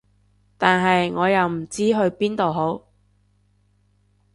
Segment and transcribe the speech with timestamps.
[0.57, 2.87] 但係我又唔知去邊度好